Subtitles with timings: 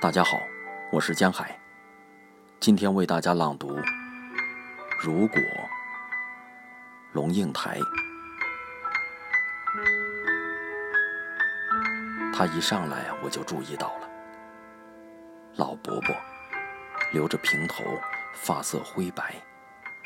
[0.00, 0.40] 大家好，
[0.90, 1.60] 我是江海，
[2.58, 3.76] 今天为大家朗读
[4.98, 5.38] 《如果》
[7.12, 7.78] 龙应台。
[12.32, 14.08] 他一上来我就注意到了，
[15.56, 16.16] 老伯伯
[17.12, 17.84] 留着平头，
[18.32, 19.34] 发色灰白，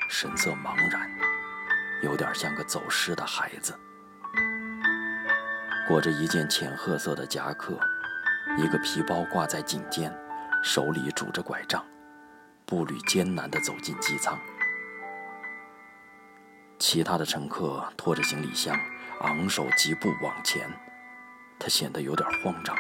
[0.08, 1.08] 神色茫然，
[2.02, 3.72] 有点像个走失的孩子，
[5.86, 7.79] 裹着一件浅褐色的夹克。
[8.57, 10.14] 一个皮包挂在颈间，
[10.62, 11.85] 手里拄着拐杖，
[12.64, 14.39] 步履艰难地走进机舱。
[16.79, 18.79] 其他的乘客拖着行李箱，
[19.22, 20.71] 昂首疾步往前。
[21.59, 22.76] 他显得有点慌张，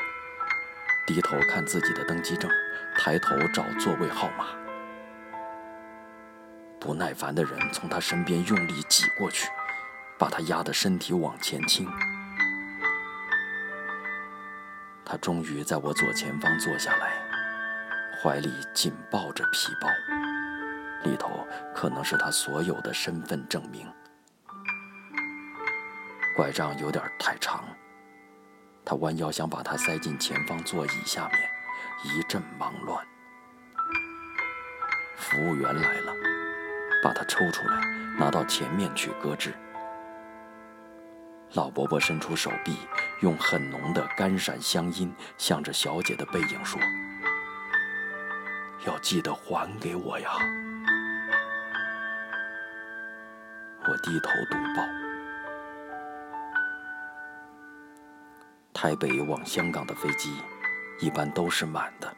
[1.06, 2.48] 低头看自己的登机证，
[2.96, 4.46] 抬头找座位号码。
[6.78, 9.48] 不耐烦的人从他身边用力挤过去，
[10.18, 11.90] 把他压得身体往前倾。
[15.14, 17.12] 他终于在我左前方坐下来，
[18.20, 19.88] 怀里紧抱着皮包，
[21.08, 23.86] 里头可能是他所有的身份证明。
[26.34, 27.62] 拐杖有点太长，
[28.84, 31.38] 他弯腰想把它塞进前方座椅下面，
[32.02, 33.06] 一阵忙乱。
[35.16, 36.12] 服务员来了，
[37.04, 37.86] 把它抽出来，
[38.18, 39.54] 拿到前面去搁置。
[41.54, 42.76] 老伯伯伸出手臂，
[43.20, 46.80] 用很浓的干闪乡音向着小姐的背影说
[48.84, 50.30] ：“要记得还给我呀！”
[53.86, 54.82] 我低头读报。
[58.72, 60.42] 台北往香港的飞机
[60.98, 62.12] 一般都是满的，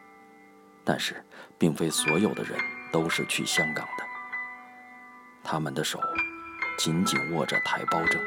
[0.83, 1.23] 但是
[1.59, 2.59] 并非所有的人
[2.91, 4.05] 都是去香港的。
[5.45, 6.01] 他们的手
[6.79, 8.19] 紧紧握着台胞证。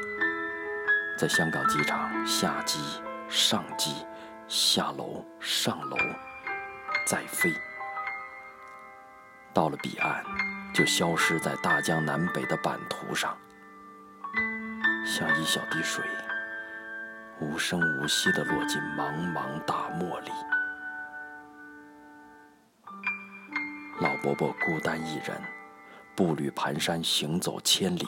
[1.20, 2.80] 在香港机场下机、
[3.28, 3.94] 上机、
[4.48, 5.98] 下楼、上楼，
[7.06, 7.53] 再飞，
[9.53, 10.23] 到了彼岸，
[10.73, 13.38] 就消失在大江南北的版图上，
[15.06, 16.02] 像一小滴水，
[17.41, 20.31] 无声无息地落进茫茫大漠里。
[24.00, 25.36] 老伯伯孤单一人，
[26.16, 28.07] 步履蹒跚，行走千里。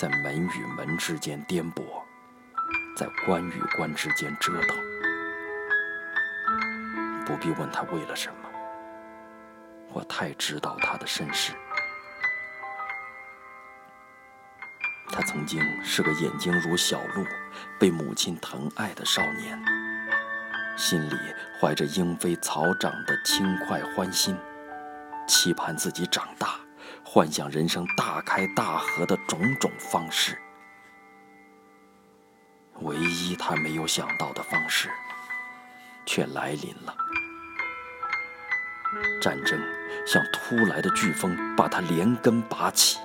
[0.00, 1.82] 在门与门之间颠簸，
[2.96, 4.78] 在关与关之间折腾，
[7.26, 8.48] 不必问他为了什么，
[9.92, 11.52] 我太知道他的身世。
[15.12, 17.26] 他曾经是个眼睛如小鹿、
[17.78, 19.62] 被母亲疼爱的少年，
[20.78, 21.14] 心里
[21.60, 24.34] 怀着莺飞草长的轻快欢心，
[25.28, 26.58] 期盼自己长大。
[27.04, 30.38] 幻想人生大开大合的种种方式，
[32.80, 34.88] 唯一他没有想到的方式，
[36.06, 36.96] 却来临了。
[39.20, 39.60] 战争
[40.06, 42.98] 像突来的飓风，把他连根拔起，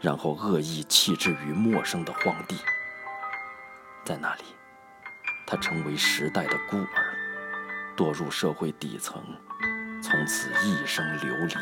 [0.00, 2.56] 然后恶意弃置于陌生的荒地。
[4.04, 4.44] 在那里，
[5.46, 7.14] 他成为时代的孤儿，
[7.96, 9.22] 堕入社会底层，
[10.02, 11.54] 从此一生流离。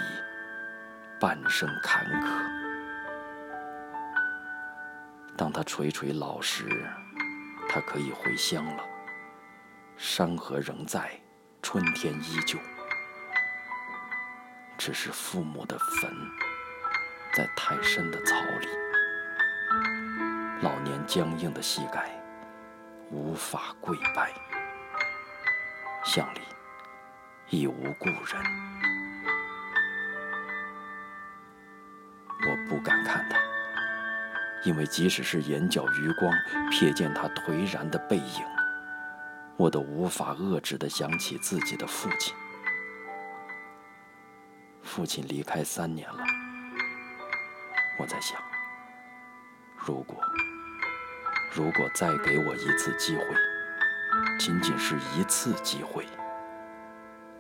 [1.21, 2.27] 半生坎坷。
[5.37, 6.65] 当他垂垂老时，
[7.69, 8.83] 他可以回乡了。
[9.99, 11.11] 山河仍在，
[11.61, 12.59] 春天依旧，
[14.79, 16.11] 只是父母的坟
[17.35, 18.69] 在太深的草里。
[20.63, 22.11] 老年僵硬的膝盖
[23.11, 24.33] 无法跪拜，
[26.03, 26.41] 乡里
[27.51, 28.90] 已无故人。
[32.71, 33.37] 不敢看他，
[34.63, 36.33] 因为即使是眼角余光
[36.71, 38.45] 瞥见他颓然的背影，
[39.57, 42.33] 我都无法遏制地想起自己的父亲。
[44.85, 46.23] 父亲离开三年了，
[47.99, 48.41] 我在想，
[49.77, 50.17] 如果，
[51.53, 53.25] 如果再给我一次机会，
[54.39, 56.07] 仅仅是一次机会，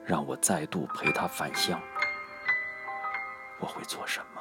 [0.05, 1.81] 让我再度陪他返乡，
[3.61, 4.40] 我会做什么？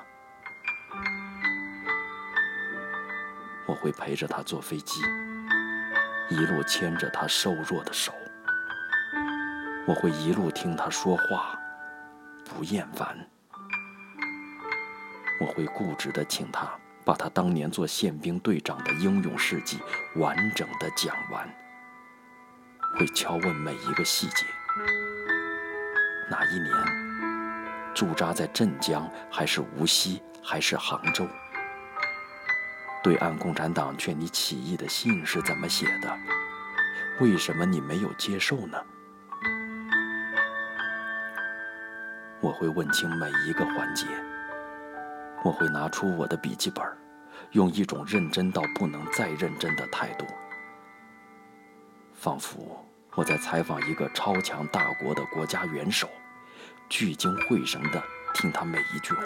[3.70, 5.00] 我会陪着他坐飞机，
[6.32, 8.12] 一路牵着他瘦弱的手。
[9.86, 11.56] 我会一路听他说话，
[12.44, 13.16] 不厌烦。
[15.40, 16.68] 我会固执地请他
[17.06, 19.78] 把他当年做宪兵队长的英勇事迹
[20.16, 21.48] 完整的讲完。
[22.98, 24.48] 会敲问每一个细节：
[26.28, 26.74] 哪一年
[27.94, 31.28] 驻扎在镇江，还是无锡，还是杭州？
[33.10, 36.16] 对岸共产党劝你起义的信是怎么写的？
[37.20, 38.78] 为什么你没有接受呢？
[42.40, 44.06] 我会问清每一个环节，
[45.44, 46.86] 我会拿出我的笔记本，
[47.54, 50.28] 用一种认真到不能再认真的态度。
[52.14, 56.08] 仿佛我在采访一个超强大国的国家元首，
[56.88, 58.00] 聚精会神地
[58.36, 59.24] 听他每一句话。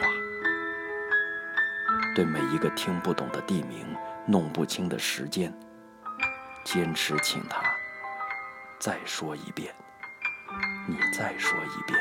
[2.15, 3.87] 对每一个听不懂的地名、
[4.27, 5.51] 弄不清的时间，
[6.63, 7.61] 坚持请他
[8.79, 9.73] 再说一遍，
[10.87, 11.99] 你再说一遍。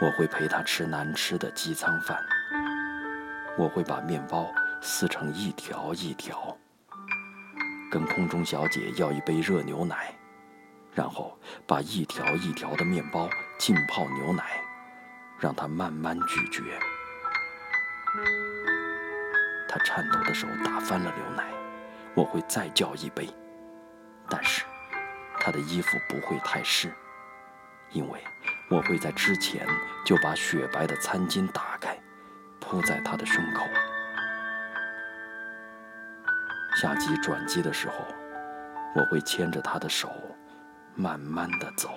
[0.00, 2.18] 我会陪他吃难吃的机舱饭。
[3.56, 6.58] 我会把面包撕成一条一条，
[7.88, 10.12] 跟空中小姐要一杯热牛奶，
[10.92, 14.60] 然后把一条一条的面包浸泡牛奶，
[15.38, 16.62] 让他慢慢咀嚼。
[19.68, 21.44] 他颤抖的手打翻了牛奶，
[22.14, 23.28] 我会再叫一杯，
[24.28, 24.64] 但是
[25.40, 26.92] 他的衣服不会太湿，
[27.90, 28.20] 因为。
[28.70, 29.66] 我会在之前
[30.06, 31.96] 就把雪白的餐巾打开，
[32.60, 33.62] 铺在他的胸口。
[36.74, 37.94] 下机转机的时候，
[38.96, 40.10] 我会牵着他的手，
[40.94, 41.90] 慢慢的走。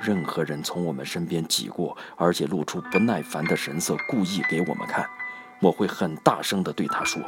[0.00, 5.08] 任何人从我们身边挤过，而且露出不耐烦的神色，故意给我们看，
[5.60, 7.22] 我会很大声的对他说：“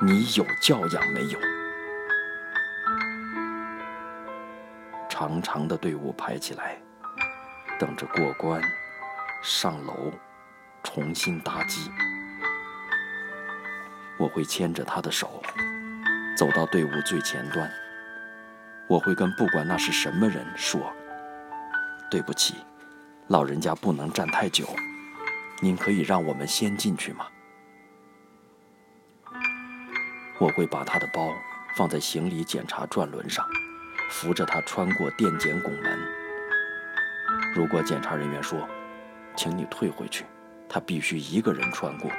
[0.00, 1.38] 你有教养没有？”
[5.08, 6.80] 长长的队伍排起来。
[7.78, 8.60] 等着过关，
[9.40, 10.10] 上楼，
[10.82, 11.88] 重新搭机。
[14.18, 15.40] 我会牵着他的手，
[16.36, 17.70] 走到队伍最前端。
[18.88, 20.92] 我会跟不管那是什么人说
[22.10, 22.54] ：“对不起，
[23.28, 24.66] 老人家不能站太久，
[25.60, 27.26] 您可以让我们先进去吗？”
[30.40, 31.34] 我会把他的包
[31.76, 33.44] 放在行李检查转轮上，
[34.10, 35.98] 扶着他穿过电检拱门。
[37.54, 38.68] 如果检查人员说
[39.36, 40.24] ：“请你退回去，
[40.68, 42.10] 他必须一个人穿过。”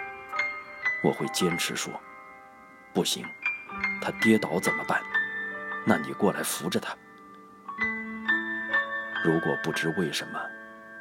[1.02, 1.94] 我会坚持说
[2.94, 3.26] ：“不行，
[4.02, 5.02] 他跌倒怎么办？
[5.86, 6.96] 那你过来扶着他。”
[9.24, 10.40] 如果不知为什么，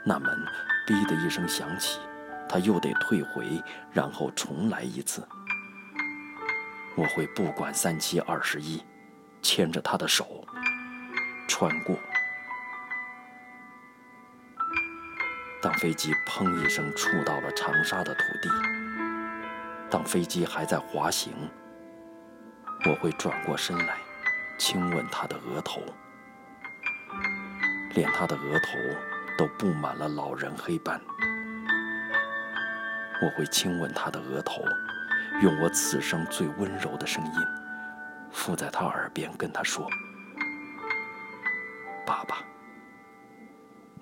[0.05, 0.31] 那门
[0.87, 2.00] “哔”的一声响起，
[2.49, 3.62] 他又得退回，
[3.93, 5.26] 然后重来一次。
[6.97, 8.82] 我会不管三七二十一，
[9.41, 10.44] 牵着他的手
[11.47, 11.97] 穿过。
[15.62, 18.49] 当飞机砰一声触到了长沙的土地，
[19.88, 21.32] 当飞机还在滑行，
[22.87, 23.94] 我会转过身来，
[24.59, 25.82] 亲吻他的额头，
[27.99, 28.79] 连他的额头
[29.37, 31.00] 都布满了老人黑斑。
[33.21, 34.62] 我会亲吻他的额头，
[35.43, 37.33] 用我此生最温柔的声音，
[38.31, 39.91] 附在他耳边跟他说
[42.06, 42.37] ：“爸爸，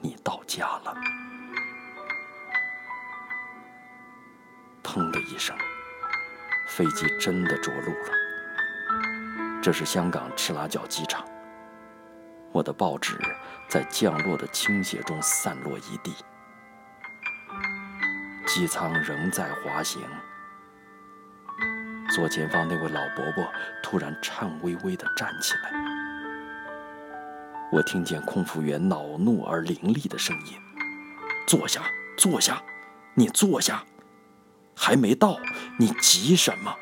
[0.03, 0.95] 你到家了。”
[4.85, 5.57] 砰的一声，
[6.69, 8.11] 飞机真的着陆了。
[9.63, 11.27] 这是香港赤拉角机场。
[12.56, 13.19] 我的报纸
[13.69, 16.14] 在降落的倾斜中散落一地。
[18.47, 20.00] 机舱仍在滑行。
[22.14, 23.47] 左前方那位老伯伯
[23.82, 25.70] 突然颤巍巍地站起来。
[27.71, 30.59] 我听见空服员恼怒而凌厉的声音
[31.47, 31.83] ：“坐下，
[32.16, 32.62] 坐下，
[33.12, 33.85] 你坐下。”
[34.75, 35.38] 还没到，
[35.78, 36.75] 你急什么？